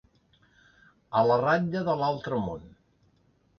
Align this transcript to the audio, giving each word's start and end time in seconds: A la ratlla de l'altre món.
A 1.21 1.23
la 1.27 1.37
ratlla 1.43 1.85
de 1.91 1.97
l'altre 2.01 2.43
món. 2.49 2.67